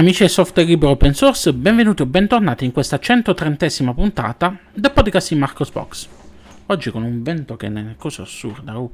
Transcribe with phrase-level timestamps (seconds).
[0.00, 5.30] Amici del software libero open source, benvenuti o bentornati in questa 130esima puntata del podcast
[5.32, 6.08] in Marcos Box.
[6.68, 8.78] Oggi con un vento che è cosa assurda.
[8.78, 8.90] Uh.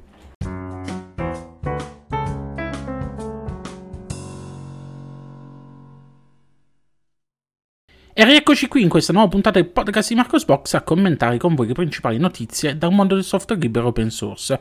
[8.12, 11.54] E rieccoci qui in questa nuova puntata del podcast di Marcos Box a commentare con
[11.54, 14.60] voi le principali notizie dal mondo del software libero open source.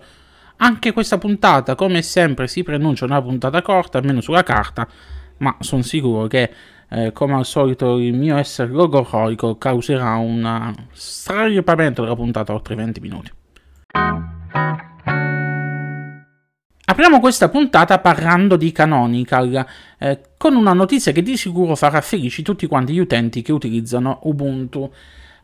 [0.58, 4.88] Anche questa puntata, come sempre, si preannuncia una puntata corta, almeno sulla carta,
[5.38, 6.52] ma sono sicuro che
[6.90, 13.00] eh, come al solito il mio essere logorroico causerà un straripamento della puntata oltre 20
[13.00, 13.32] minuti.
[16.88, 19.66] Apriamo questa puntata parlando di Canonical,
[19.98, 24.20] eh, con una notizia che di sicuro farà felici tutti quanti gli utenti che utilizzano
[24.24, 24.94] Ubuntu.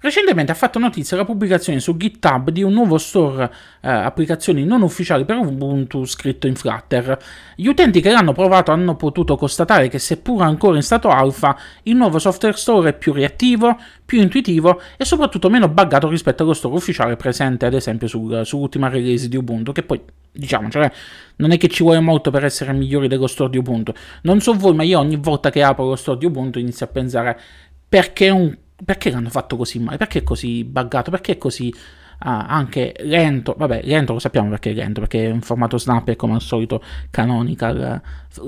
[0.04, 3.44] Recentemente ha fatto notizia la pubblicazione su GitHub di un nuovo store
[3.82, 7.20] eh, applicazioni non ufficiali per Ubuntu scritto in Flutter.
[7.56, 11.96] Gli utenti che l'hanno provato hanno potuto constatare che seppur ancora in stato alfa, il
[11.96, 16.74] nuovo software store è più reattivo, più intuitivo e soprattutto meno buggato rispetto allo store
[16.74, 20.92] ufficiale presente ad esempio sul, sull'ultima release di Ubuntu, che poi diciamo, cioè,
[21.36, 23.94] non è che ci vuole molto per essere migliori dello store di Ubuntu.
[24.24, 26.90] Non so voi, ma io ogni volta che apro lo store di Ubuntu inizio a
[26.90, 27.40] pensare
[27.88, 29.98] perché un perché l'hanno fatto così male?
[29.98, 31.12] Perché è così buggato?
[31.12, 31.74] Perché è così
[32.20, 33.56] ah, anche lento?
[33.58, 36.42] Vabbè, lento lo sappiamo perché è lento, perché è in formato snap e come al
[36.42, 38.02] solito canonical.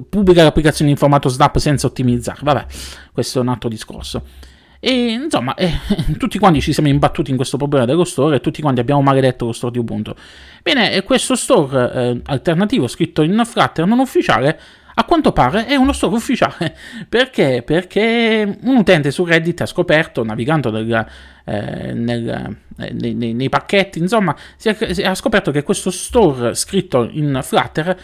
[0.09, 2.39] Pubblica l'applicazione in formato snap senza ottimizzare.
[2.41, 2.65] Vabbè,
[3.11, 4.23] questo è un altro discorso.
[4.85, 5.71] E insomma, eh,
[6.19, 9.45] tutti quanti ci siamo imbattuti in questo problema dello store e tutti quanti abbiamo maledetto
[9.45, 10.13] lo store di Ubuntu.
[10.61, 14.59] Bene, questo store eh, alternativo scritto in Flutter non ufficiale
[14.95, 16.75] a quanto pare è uno store ufficiale.
[17.09, 17.63] Perché?
[17.65, 21.07] Perché un utente su Reddit ha scoperto, navigando nel,
[21.45, 27.07] eh, nel, eh, nei, nei, nei, pacchetti, insomma, è, ha scoperto che questo store scritto
[27.11, 27.97] in Flutter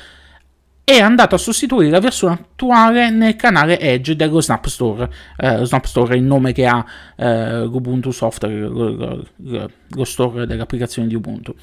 [0.84, 5.08] è andato a sostituire la versione attuale nel canale Edge dello Snap Store.
[5.38, 6.84] Eh, Snap Store è il nome che ha
[7.16, 8.90] eh, l'Ubuntu Software, lo,
[9.36, 11.54] lo, lo store delle applicazioni di Ubuntu.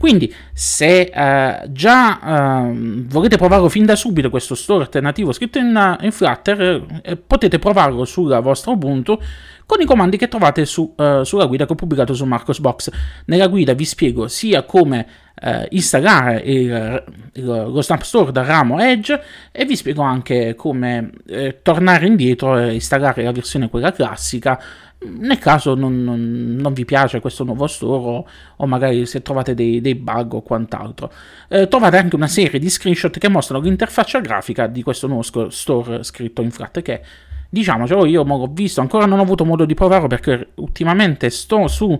[0.00, 2.72] Quindi, se eh, già eh,
[3.06, 8.06] volete provarlo fin da subito questo store alternativo scritto in, in Flutter, eh, potete provarlo
[8.06, 9.18] sulla vostra Ubuntu
[9.66, 12.90] con i comandi che trovate su, uh, sulla guida che ho pubblicato su Marcosbox.
[13.26, 15.06] Nella guida vi spiego sia come
[15.42, 19.20] uh, installare il, il, lo Snap Store da ramo Edge
[19.52, 24.60] e vi spiego anche come uh, tornare indietro e installare la versione quella classica
[25.02, 28.24] nel caso non, non, non, vi piace questo nuovo store
[28.56, 31.10] o, magari se trovate dei, dei bug o quant'altro.
[31.48, 36.02] Eh, trovate anche una serie di screenshot che mostrano l'interfaccia grafica di questo nuovo store
[36.02, 37.02] scritto in Flutter che
[37.48, 41.98] diciamocelo io ho visto, ancora non ho avuto modo di provarlo perché ultimamente sto su,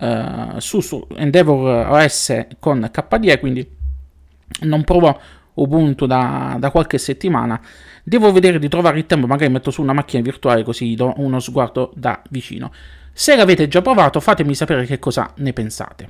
[0.00, 3.76] uh, su, su Endeavor OS con KDE quindi
[4.60, 5.20] non provo
[5.58, 7.60] Ubuntu da, da, qualche settimana.
[8.08, 11.40] Devo vedere di trovare il tempo, magari metto su una macchina virtuale così do uno
[11.40, 12.72] sguardo da vicino.
[13.12, 16.08] Se l'avete già provato fatemi sapere che cosa ne pensate.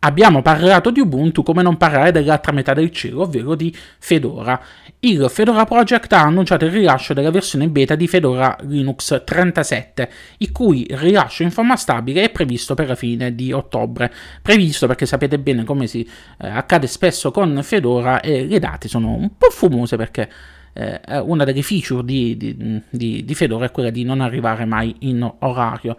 [0.00, 4.60] Abbiamo parlato di Ubuntu come non parlare dell'altra metà del cielo, ovvero di Fedora.
[4.98, 10.50] Il Fedora Project ha annunciato il rilascio della versione beta di Fedora Linux 37, il
[10.50, 14.12] cui rilascio in forma stabile è previsto per la fine di ottobre.
[14.42, 19.14] Previsto perché sapete bene come si eh, accade spesso con Fedora e le date sono
[19.14, 20.28] un po' fumose perché
[20.74, 24.94] eh, una delle feature di, di, di, di Fedora è quella di non arrivare mai
[25.00, 25.96] in orario.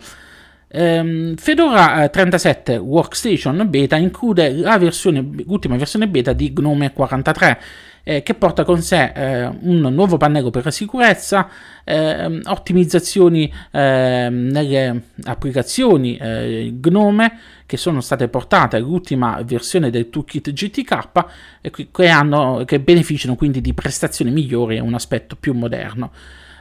[0.78, 7.60] Um, Fedora 37 eh, Workstation Beta include la versione, l'ultima versione beta di GNOME 43
[8.04, 11.50] eh, che porta con sé eh, un nuovo pannello per la sicurezza,
[11.86, 20.52] eh, ottimizzazioni ehm, nelle applicazioni eh, GNOME che sono state portate all'ultima versione del toolkit
[20.52, 21.26] GTK
[21.62, 26.12] e che, hanno, che beneficiano quindi di prestazioni migliori e un aspetto più moderno.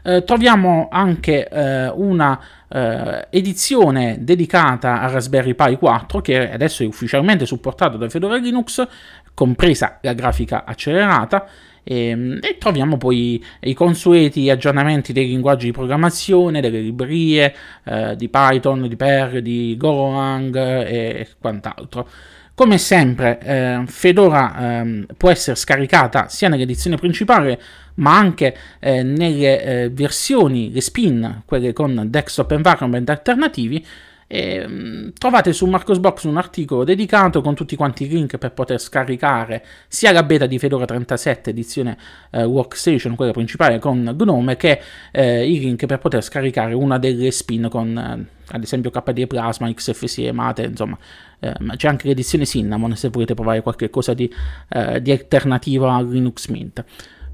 [0.07, 2.39] Eh, troviamo anche eh, una
[2.69, 8.87] eh, edizione dedicata a Raspberry Pi 4 che adesso è ufficialmente supportato da Fedora Linux,
[9.33, 11.49] compresa la grafica accelerata.
[11.83, 17.55] E, ehm, e, troviamo poi i consueti aggiornamenti dei linguaggi di programmazione, delle librerie
[17.85, 22.09] eh, di Python, di Perl, di Golang e quant'altro.
[22.57, 27.61] Come sempre, eh, Fedora eh, può essere scaricata sia nell'edizione principale,
[27.95, 33.85] ma anche eh, nelle eh, versioni, le spin, quelle con desktop environment alternativi.
[34.27, 38.81] E, mh, trovate su Marcosbox un articolo dedicato con tutti quanti i link per poter
[38.81, 41.97] scaricare sia la beta di Fedora 37 edizione
[42.31, 44.81] eh, Workstation, quella principale con Gnome, che
[45.13, 50.33] eh, i link per poter scaricare una delle spin con ad esempio KDE Plasma, XFCE,
[50.33, 50.99] Mate, insomma,
[51.41, 54.33] eh, c'è anche l'edizione Cinnamon se volete provare qualche cosa di,
[54.69, 56.85] eh, di alternativa a Linux Mint.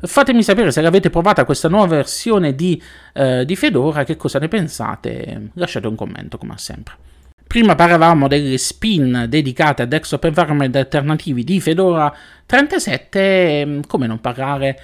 [0.02, 2.80] Fatemi sapere se l'avete provata questa nuova versione di,
[3.12, 6.94] eh, di Fedora, che cosa ne pensate, lasciate un commento come sempre.
[7.46, 12.14] Prima parlavamo delle spin dedicate a desktop environment alternativi di Fedora
[12.46, 14.78] 37, come non parlare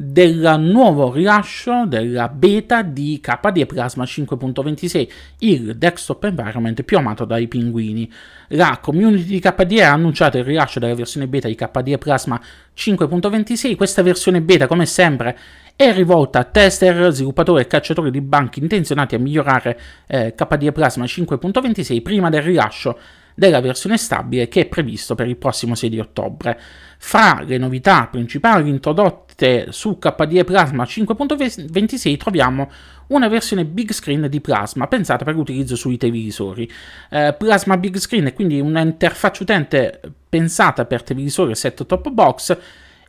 [0.00, 5.08] del nuovo rilascio della beta di KDE Plasma 5.26,
[5.40, 8.08] il desktop environment più amato dai pinguini.
[8.50, 12.40] La community di KDE ha annunciato il rilascio della versione beta di KDE Plasma
[12.76, 13.74] 5.26.
[13.74, 15.36] Questa versione beta, come sempre,
[15.74, 21.06] è rivolta a tester, sviluppatori e cacciatori di banchi intenzionati a migliorare eh, KDE Plasma
[21.06, 22.96] 5.26 prima del rilascio
[23.38, 26.60] della versione stabile che è previsto per il prossimo 6 di ottobre.
[26.98, 32.68] Fra le novità principali introdotte su KDE Plasma 5.26 troviamo
[33.08, 36.68] una versione big screen di Plasma pensata per l'utilizzo sui televisori.
[37.10, 42.58] Eh, Plasma Big Screen è quindi un'interfaccia utente pensata per televisori e set-top box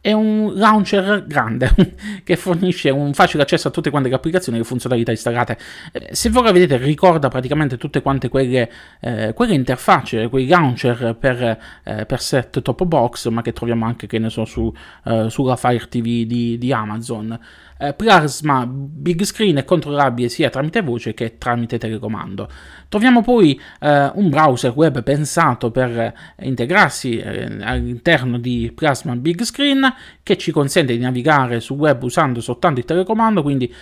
[0.01, 4.61] è un launcher grande che fornisce un facile accesso a tutte quante le applicazioni e
[4.61, 5.57] le funzionalità installate.
[5.91, 8.69] Eh, se voi la vedete ricorda praticamente tutte quante quelle,
[9.01, 14.07] eh, quelle interfacce, quei launcher per, eh, per set top box, ma che troviamo anche,
[14.07, 14.73] che ne so, su,
[15.03, 17.37] uh, sulla Fire TV di, di Amazon.
[17.81, 22.49] Eh, Plasma Big Screen è controllabile sia tramite voce che tramite telecomando.
[22.89, 29.43] Troviamo poi eh, un browser web pensato per eh, integrarsi eh, all'interno di Plasma Big
[29.43, 33.73] Screen che ci consente di navigare sul web usando soltanto il telecomando, quindi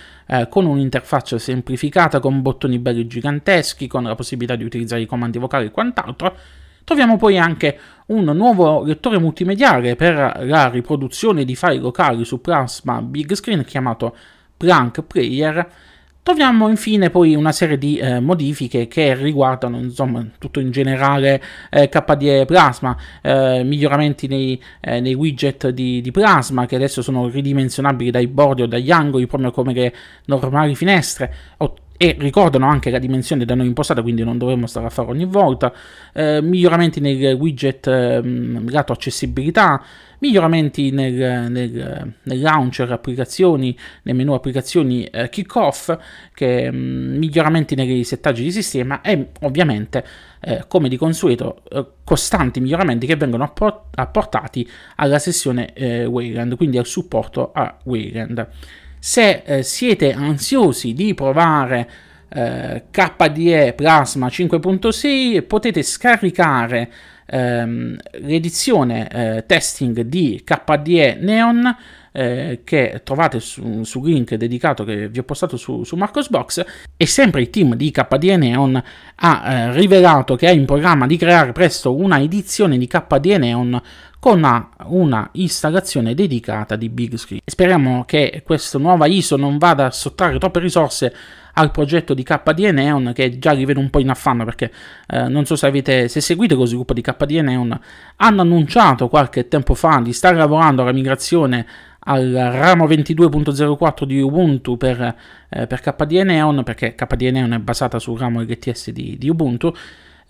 [0.50, 5.66] con un'interfaccia semplificata, con bottoni belli giganteschi, con la possibilità di utilizzare i comandi vocali
[5.66, 6.36] e quant'altro.
[6.88, 13.02] Troviamo poi anche un nuovo lettore multimediale per la riproduzione di file locali su Plasma
[13.02, 14.16] Big Screen chiamato
[14.56, 15.70] Plank Player.
[16.22, 21.90] Troviamo infine poi una serie di eh, modifiche che riguardano insomma tutto in generale eh,
[21.90, 28.10] KDE Plasma, eh, miglioramenti nei, eh, nei widget di, di, Plasma che adesso sono ridimensionabili
[28.10, 29.94] dai bordi o dagli angoli proprio come le
[30.24, 31.34] normali finestre,
[32.00, 35.24] e ricordano anche la dimensione da noi impostata, quindi non dovremmo stare a fare ogni
[35.24, 35.72] volta,
[36.14, 38.22] eh, miglioramenti nel widget eh,
[38.68, 39.82] lato accessibilità,
[40.20, 45.92] miglioramenti nel, nel, nel, launcher applicazioni, nel menu applicazioni eh, kickoff,
[46.34, 50.04] che, mh, mm, miglioramenti nei settaggi di sistema e ovviamente,
[50.40, 56.56] eh, come di consueto, eh, costanti miglioramenti che vengono apport- apportati alla sessione eh, Wayland,
[56.56, 58.48] quindi al supporto a Wayland.
[58.98, 61.88] Se eh, siete ansiosi di provare
[62.28, 66.90] eh, KDE Plasma 5.6 potete scaricare
[67.26, 71.76] ehm, l'edizione eh, testing di KDE Neon
[72.12, 76.64] eh, che trovate su, su, link dedicato che vi ho postato su, su Marcosbox
[76.96, 78.82] e sempre il team di KDE Neon
[79.16, 83.80] ha eh, rivelato che è in programma di creare presto una edizione di KDE Neon
[84.18, 87.40] con una, una, installazione dedicata di Big Screen.
[87.44, 91.14] Speriamo che questa nuova ISO non vada a sottrarre troppe risorse
[91.58, 94.72] al progetto di KDE Neon che già li vedo un po' in affanno perché
[95.08, 97.78] eh, non so se, avete, se seguite lo sviluppo di KDE Neon
[98.16, 101.66] hanno annunciato qualche tempo fa di stare lavorando alla migrazione
[102.00, 105.14] al ramo 22.04 di Ubuntu per,
[105.48, 109.74] eh, per KDE Neon perché KDE Neon è basata sul ramo LTS di, di Ubuntu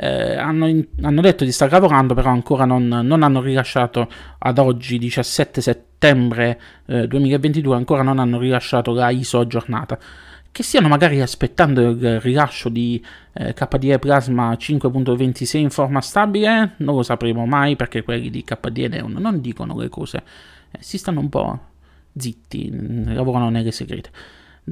[0.00, 4.08] eh, hanno, in, hanno, detto di stare lavorando, però ancora non, non, hanno rilasciato
[4.38, 9.98] ad oggi, 17 settembre eh, 2022, ancora non hanno rilasciato la ISO aggiornata.
[10.52, 16.94] Che stiano magari aspettando il rilascio di eh, KDE Plasma 5.26 in forma stabile, non
[16.94, 20.22] lo sapremo mai perché quelli di KDE Neon non dicono le cose,
[20.70, 21.58] eh, si stanno un po'
[22.16, 22.70] zitti,
[23.12, 24.10] lavorano nelle segrete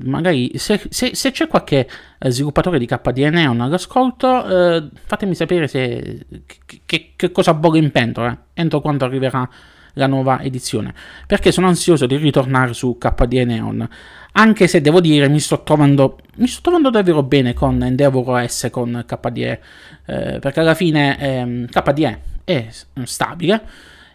[0.05, 1.89] magari se, se, se, c'è qualche
[2.19, 2.89] eh, sviluppatore di
[3.31, 6.27] Neon all'ascolto, eh, fatemi sapere se,
[6.85, 9.49] che, che, cosa bolle in pentola eh, entro quando arriverà
[9.95, 10.95] la nuova edizione,
[11.27, 13.89] perché sono ansioso di ritornare su KDE Neon,
[14.33, 18.69] anche se devo dire mi sto trovando, mi sto trovando davvero bene con Endeavor OS,
[18.71, 19.61] con KDE,
[20.07, 22.69] eh, perché alla fine ehm, KDE è
[23.05, 23.63] stabile,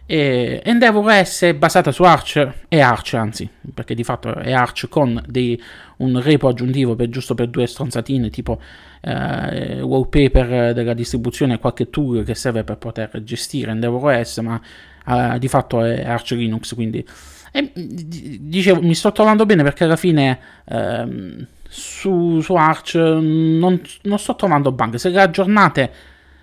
[0.06, 4.88] e Endeavor S è basata su Arch e Arch anzi perché di fatto è Arch
[4.88, 5.60] con dei,
[5.98, 8.60] un repo aggiuntivo per, giusto per due stronzatine tipo
[9.00, 14.60] eh, wallpaper della distribuzione qualche tool che serve per poter gestire Endeavor OS ma
[15.06, 17.06] eh, di fatto è Arch Linux quindi
[17.52, 24.18] e, dicevo mi sto trovando bene perché alla fine ehm, su, su, Arch non, non
[24.18, 24.96] sto trovando bug.
[24.96, 25.92] Se le aggiornate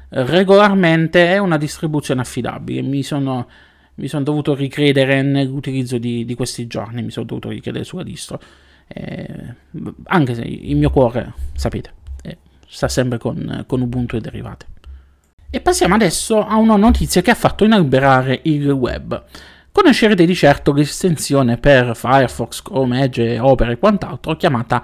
[0.09, 2.81] regolarmente è una distribuzione affidabile.
[2.81, 3.47] Mi sono,
[3.95, 8.39] mi sono dovuto ricredere nell'utilizzo di, di, questi giorni, mi sono dovuto ricredere sulla distro.
[8.87, 9.55] Eh,
[10.05, 12.37] anche se il mio cuore, sapete, eh,
[12.67, 14.65] sta sempre con, con Ubuntu e derivate.
[15.51, 19.23] E passiamo adesso a una notizia che ha fatto inalberare il web.
[19.71, 24.83] conoscerete di certo l'estensione per Firefox, Chrome, Edge, Opera e quant'altro chiamata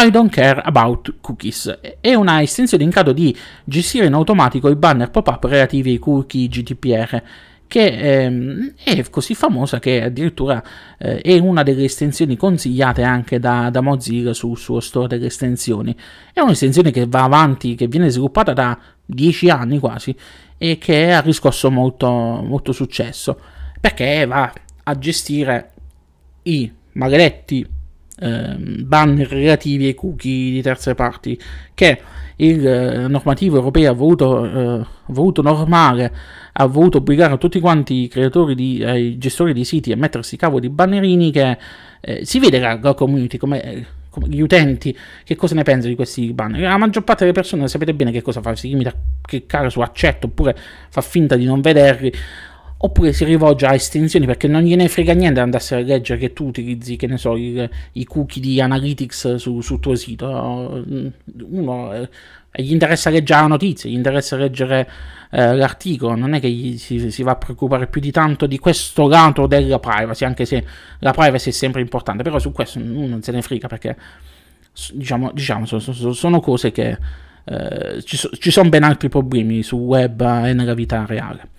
[0.00, 1.80] I don't care about cookies.
[2.00, 6.46] È una estensione in grado di gestire in automatico i banner pop-up relativi ai cookie
[6.46, 7.20] GDPR
[7.66, 10.62] che ehm, è così famosa che addirittura
[10.98, 15.96] eh, è una delle estensioni consigliate anche da, da, Mozilla sul suo store delle estensioni.
[16.32, 20.16] È un'estensione che va avanti, che viene sviluppata da 10 anni quasi
[20.56, 23.36] e che ha riscosso molto, molto successo
[23.80, 24.52] perché va
[24.84, 25.72] a gestire
[26.44, 27.66] i maledetti
[28.20, 31.38] eh, banner relativi ai cookie di terze parti
[31.74, 32.00] che
[32.36, 36.12] il eh, normativo europeo ha voluto, eh, voluto normare,
[36.52, 40.60] ha voluto obbligare tutti quanti i creatori di, ai gestori di siti a mettersi cavo
[40.60, 41.58] di bannerini che
[42.00, 45.96] eh, si vede la, la community come, come, gli utenti che cosa ne pensano di
[45.96, 46.60] questi banner.
[46.60, 49.80] La maggior parte delle persone sapete bene che cosa fa, si limita a cliccare su
[49.80, 50.56] accetto oppure
[50.90, 52.12] fa finta di non vederli
[52.80, 56.46] oppure si rivolge a estensioni perché non gliene frega niente andarsi a leggere che tu
[56.46, 60.84] utilizzi, che ne so, i, i cookie di Analytics sul su tuo sito.
[61.50, 62.08] Uno eh,
[62.62, 64.88] gli interessa leggere la notizia, gli interessa leggere
[65.30, 68.58] eh, l'articolo, non è che gli, si, si, va a preoccupare più di tanto di
[68.58, 70.64] questo lato della privacy, anche se
[71.00, 73.96] la privacy è sempre importante, però su questo uno non se ne frega perché
[74.92, 76.96] diciamo, diciamo sono, sono cose che
[77.44, 81.56] eh, ci, so, ci sono ben altri problemi sul web e nella vita reale.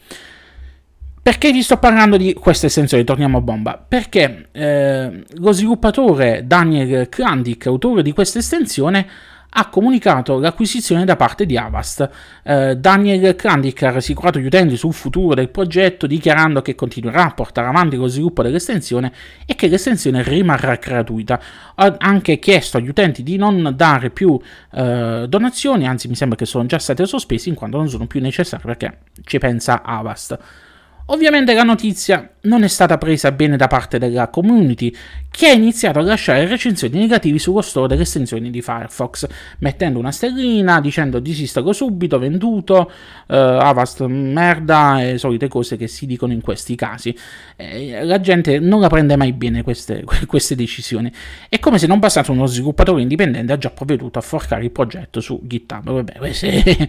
[1.29, 3.03] Perché vi sto parlando di questa estensione?
[3.03, 3.79] Torniamo a bomba.
[3.87, 9.07] Perché eh, lo sviluppatore Daniel Krandik, autore di questa estensione,
[9.47, 12.09] ha comunicato l'acquisizione da parte di Avast.
[12.41, 17.33] Eh, Daniel Krandik ha rassicurato gli utenti sul futuro del progetto, dichiarando che continuerà a
[17.35, 19.11] portare avanti lo sviluppo dell'estensione
[19.45, 21.39] e che l'estensione rimarrà gratuita.
[21.75, 24.35] Ha anche chiesto agli utenti di non dare più
[24.71, 28.19] eh, donazioni, anzi mi sembra che sono già state sospese in quanto non sono più
[28.19, 30.67] necessarie perché ci pensa Avast.
[31.11, 34.93] Ovviamente la notizia non è stata presa bene da parte della community,
[35.31, 39.27] che ha iniziato a lasciare recensioni negative sullo store delle estensioni di Firefox,
[39.59, 42.91] mettendo una stellina, dicendo disistago subito, venduto,
[43.27, 47.15] uh, Avast merda e solite cose che si dicono in questi casi.
[47.55, 51.11] Eh, la gente non la prende mai bene queste, queste, decisioni.
[51.49, 55.21] È come se non bastasse uno sviluppatore indipendente ha già provveduto a forcare il progetto
[55.21, 55.91] su GitHub.
[55.91, 56.87] Vabbè, questa è,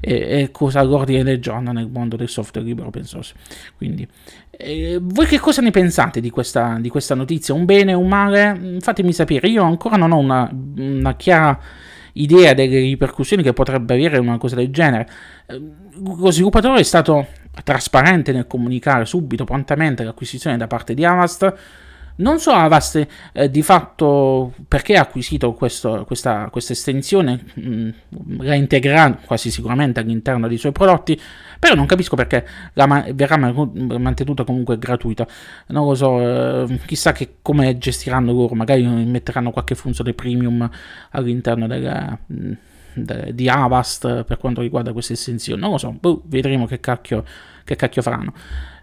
[0.00, 3.34] è, è cosa all'ordine del giorno nel mondo del software libero open source.
[3.76, 4.06] Quindi,
[4.50, 7.54] eh, voi che cosa ne pensate di questa, di questa, notizia?
[7.54, 8.78] Un bene, un male?
[8.80, 9.48] Fatemi sapere.
[9.48, 11.58] Io ancora non ho una, una chiara
[12.14, 15.08] idea delle ripercussioni che potrebbe avere una cosa del genere.
[15.46, 15.60] Eh,
[15.94, 17.26] lo sviluppatore è stato
[17.64, 21.54] trasparente nel comunicare subito, prontamente, l'acquisizione da parte di Avast
[22.16, 28.40] non so Avast eh, di fatto perché ha acquisito questo, questa, questa, estensione, mh, mm,
[28.40, 31.18] la integrerà quasi sicuramente all'interno dei suoi prodotti,
[31.58, 35.26] però non capisco perché ma- verrà mantenuta comunque gratuita.
[35.68, 40.68] Non lo so, eh, chissà che come gestiranno loro, magari metteranno qualche funzione premium
[41.10, 42.52] all'interno della, mm,
[42.94, 45.60] de- di Avast per quanto riguarda questa estensione.
[45.60, 47.24] Non lo so, boh, vedremo che cacchio,
[47.64, 48.32] che cacchio faranno.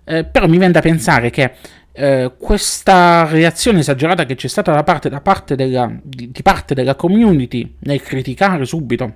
[0.10, 1.52] Eh, però mi viene da pensare che
[1.92, 6.74] eh, questa reazione esagerata che c'è stata da parte, da parte della, di, di, parte
[6.74, 9.14] della community nel criticare subito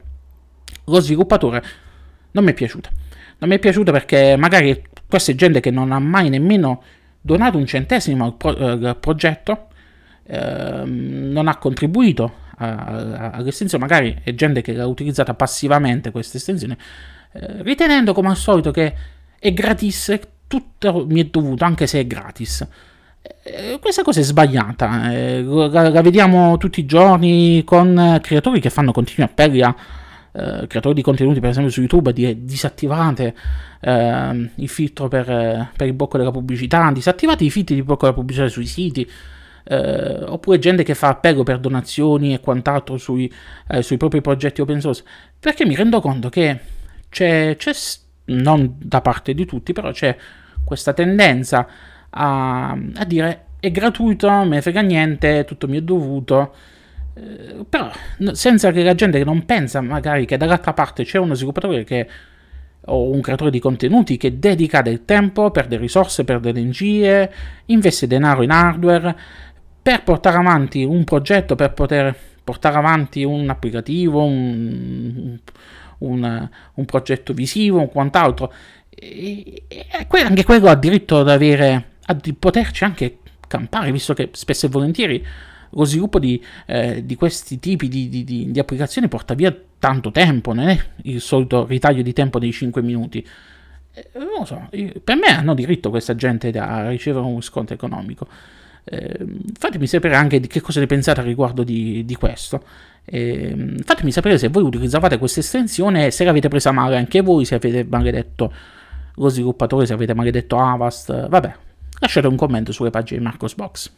[0.85, 1.63] lo sviluppatore
[2.33, 2.91] non mi è piaciuta.
[3.39, 6.83] Non mi è piaciuta perché magari questa è gente che non ha mai nemmeno
[7.19, 9.69] donato un centesimo al, pro, eh, al progetto,
[10.27, 16.77] eh, non ha contribuito all'estensione, magari è gente che l'ha utilizzata passivamente questa estensione,
[17.31, 18.93] eh, ritenendo come al solito che
[19.39, 20.19] è gratis
[20.53, 22.67] tutto mi è dovuto, anche se è gratis.
[23.41, 28.91] Eh, questa cosa è sbagliata, eh, la, vediamo tutti i giorni con creatori che fanno
[28.91, 29.75] continui appelli a
[30.31, 33.33] eh, creatori di contenuti, per esempio su YouTube, di disattivate
[33.79, 35.25] eh, il filtro per,
[35.75, 39.09] per, il blocco della pubblicità, disattivate i filtri di blocco della pubblicità sui siti.
[39.65, 43.31] Eh, oppure gente che fa appello per donazioni e quant'altro sui,
[43.69, 45.03] eh, sui propri progetti open source,
[45.39, 46.59] perché mi rendo conto che
[47.09, 47.71] c'è, c'è
[48.25, 50.15] non da parte di tutti, però c'è
[50.73, 51.67] questa tendenza
[52.09, 56.53] a, a dire è gratuito, me ne frega niente, tutto mi è dovuto.
[57.13, 57.89] Eh, però
[58.31, 62.07] senza che la gente non pensa magari che dall'altra parte c'è uno sviluppatore che
[62.85, 67.31] o un creatore di contenuti che dedica del tempo, perde risorse, perde energie,
[67.67, 69.15] investe denaro in hardware
[69.81, 75.39] per portare avanti un progetto, per poter portare avanti un applicativo, un,
[75.99, 78.53] un, un progetto visivo, un quant'altro.
[79.03, 79.85] E, e,
[80.23, 83.17] anche quello ha diritto ad avere, a poterci anche
[83.47, 85.25] campare, visto che spesso e volentieri
[85.75, 90.53] lo sviluppo di, eh, di questi tipi di, di, di, applicazioni porta via tanto tempo,
[90.53, 93.25] non è il solito ritaglio di tempo dei 5 minuti.
[93.93, 94.69] Eh, non lo so,
[95.03, 98.27] per me hanno diritto questa gente a ricevere un sconto economico.
[98.85, 99.25] Eh,
[99.57, 102.63] fatemi sapere anche di che cosa ne pensate a riguardo di, di questo.
[103.05, 107.45] Eh, fatemi sapere se voi utilizzavate questa estensione e se l'avete presa male anche voi,
[107.45, 108.53] se avete maledetto
[109.15, 111.27] lo sviluppatore, se avete maledetto Avast.
[111.27, 111.53] Vabbè,
[111.99, 113.91] lasciate un commento sulle pagine di Marcosbox.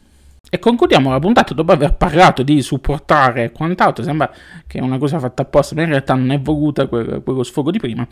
[0.48, 4.04] E concludiamo la puntata dopo aver parlato di supportare e quant'altro.
[4.04, 4.32] Sembra
[4.64, 7.72] che è una cosa fatta apposta, ma in realtà non è voluta quello, quello sfogo
[7.72, 8.06] di prima.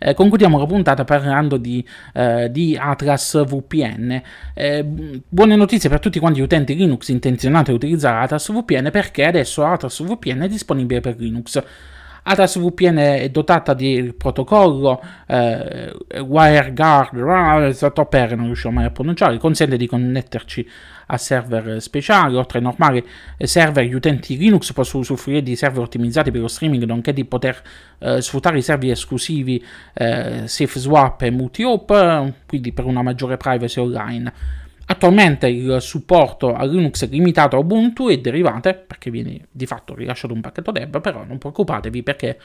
[0.00, 4.20] Eh, concludiamo la puntata parlando di, eh, di Atlas VPN.
[4.52, 4.84] Eh,
[5.28, 9.64] buone notizie per tutti quanti gli utenti Linux intenzionati a utilizzare Atlas VPN perché adesso
[9.64, 11.62] Atlas VPN è disponibile per Linux.
[12.28, 19.38] Atlas VPN è dotata di protocollo eh, WireGuard, sotto per non riusciamo mai a pronunciare,
[19.38, 20.68] consente di connetterci
[21.06, 23.06] a server speciali, oltre ai normali
[23.38, 27.62] server gli utenti Linux possono usufruire di server ottimizzati per lo streaming, nonché di poter
[27.98, 29.64] eh, sfruttare i server esclusivi
[29.94, 34.64] eh, SafeSwap e MultiHop, quindi per una maggiore privacy online.
[34.88, 39.96] Attualmente il supporto a Linux è limitato a Ubuntu e derivate, perché viene di fatto
[39.96, 42.38] rilasciato un pacchetto deb, però non preoccupatevi perché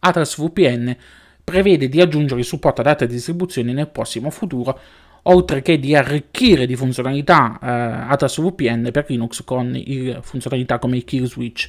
[0.00, 0.96] Atlas VPN
[1.44, 4.76] prevede di aggiungere il supporto ad altre distribuzioni nel prossimo futuro,
[5.22, 10.96] oltre che di arricchire di funzionalità eh, Atlas VPN per Linux con il, funzionalità come
[10.96, 11.68] il kill switch.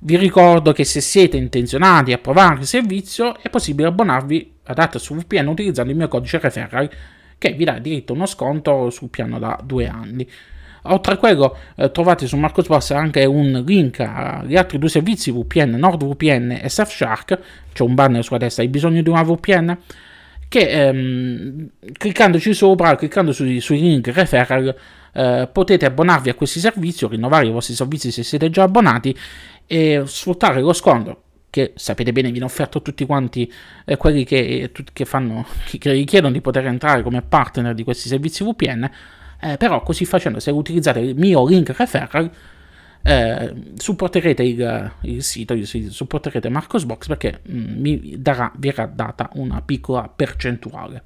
[0.00, 5.10] Vi ricordo che se siete intenzionati a provare il servizio è possibile abbonarvi ad Atlas
[5.10, 6.90] VPN utilizzando il mio codice referral
[7.42, 10.28] che vi dà diritto a uno sconto sul piano da due anni.
[10.84, 15.70] Oltre a quello eh, trovate su Marcos anche un link agli altri due servizi VPN,
[15.70, 17.38] NordVPN e Surfshark,
[17.72, 19.76] c'è un banner sulla destra, hai bisogno di una VPN?
[20.48, 24.74] Che ehm, cliccandoci sopra, cliccando sui, sui link referral,
[25.12, 29.16] eh, potete abbonarvi a questi servizi o rinnovare i vostri servizi se siete già abbonati
[29.66, 31.22] e sfruttare lo sconto
[31.52, 33.52] che sapete bene viene offerto a tutti quanti
[33.84, 35.44] eh, quelli che, che, fanno,
[35.78, 38.90] che, richiedono di poter entrare come partner di questi servizi VPN,
[39.38, 42.30] eh, però così facendo se utilizzate il mio link referral
[43.02, 49.60] eh, supporterete il, il, sito, supporterete Marcosbox perché mh, mm, mi darà, verrà data una
[49.60, 51.04] piccola percentuale.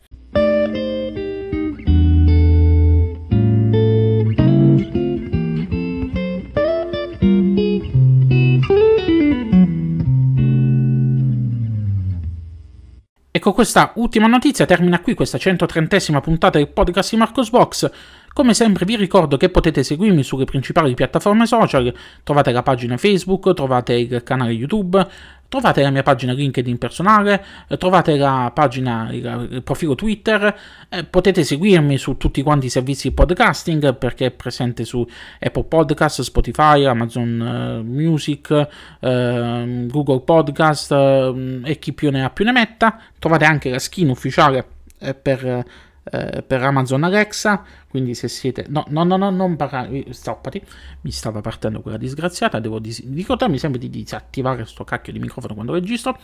[13.36, 17.90] Ecco questa ultima notizia termina qui questa 130esima puntata del podcast di Marcos Box.
[18.32, 23.52] Come sempre vi ricordo che potete seguirmi sulle principali piattaforme social, trovate la pagina Facebook,
[23.52, 25.06] trovate il canale YouTube,
[25.48, 27.44] trovate la mia pagina LinkedIn personale,
[27.78, 33.96] trovate la pagina, il profilo Twitter, eh, potete seguirmi su tutti quanti i servizi podcasting
[33.96, 35.06] perché è presente su
[35.40, 42.30] Apple Podcast, Spotify, Amazon uh, Music, uh, Google Podcast uh, e chi più ne ha
[42.30, 43.00] più ne metta.
[43.18, 44.66] Trovate anche la skin ufficiale
[44.98, 45.64] eh, per
[46.10, 48.66] eh, per Amazon Alexa, quindi se siete...
[48.68, 50.62] No, no, no, no non parlare, stoppati,
[51.02, 55.54] mi stava partendo quella disgraziata, devo dis- ricordarmi sempre di disattivare questo cacchio di microfono
[55.54, 56.18] quando registro.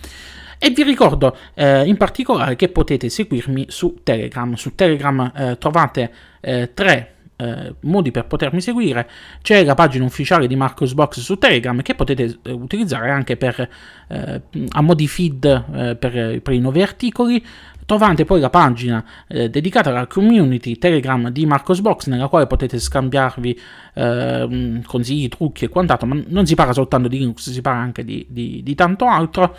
[0.59, 4.55] E vi ricordo eh, in particolare che potete seguirmi su Telegram.
[4.55, 9.09] Su Telegram eh, trovate eh, tre eh, modi per potermi seguire.
[9.43, 13.69] C'è la pagina ufficiale di Marcosbox su Telegram che potete eh, utilizzare anche per,
[14.09, 17.45] eh, a modi feed eh, per, per, i nuovi articoli.
[17.85, 23.61] Trovate poi la pagina eh, dedicata alla community Telegram di Marcosbox nella quale potete scambiarvi
[23.95, 28.05] ehm, consigli, trucchi e quant'altro, ma non si parla soltanto di Linux, si parla anche
[28.05, 29.57] di, di, di tanto altro.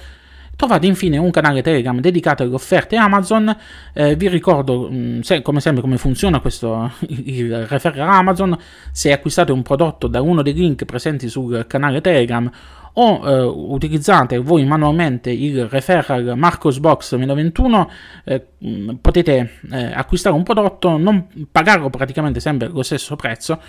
[0.56, 3.56] Trovate infine un canale Telegram dedicato alle offerte Amazon.
[3.92, 8.58] Eh, vi ricordo, mm, se, come sempre, come funziona questo il referral Amazon.
[8.92, 12.50] Se acquistate un prodotto da uno dei link presenti sul canale Telegram
[12.94, 17.90] o eh, utilizzate voi manualmente il referral Marcosbox 2021
[18.26, 23.60] eh, mm, potete eh, acquistare un prodotto, non pagarlo praticamente sempre lo stesso prezzo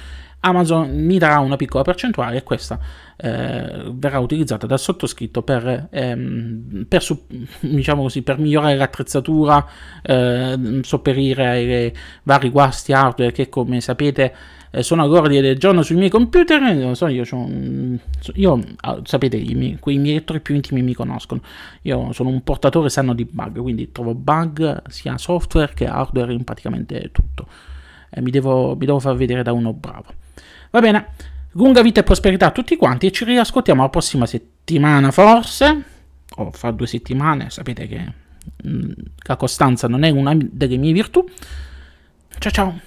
[0.44, 2.78] Amazon mi darà una piccola percentuale e questa
[3.16, 7.02] eh, verrà utilizzata dal sottoscritto per, ehm, per,
[7.60, 9.66] diciamo così, per migliorare l'attrezzatura,
[10.02, 11.92] eh, sopperire ai
[12.24, 14.34] vari guasti hardware che come sapete
[14.70, 16.60] eh, sono all'ordine del giorno sui miei computer.
[16.60, 17.24] Non so, io,
[18.34, 21.40] io ah, sapete, miei, quei miei lettori più intimi mi conoscono.
[21.82, 26.44] Io sono un portatore sano di bug, quindi trovo bug sia software che hardware in
[26.44, 27.46] praticamente tutto.
[28.20, 30.22] mi, devo, mi devo far vedere da uno bravo.
[30.74, 31.06] Va bene,
[31.52, 35.84] lunga vita e prosperità a tutti quanti e ci riascoltiamo la prossima settimana forse,
[36.34, 38.12] o fra due settimane, sapete che
[38.64, 38.90] mh, mm,
[39.24, 41.24] la costanza non è una delle mie virtù.
[42.38, 42.80] Ciao ciao!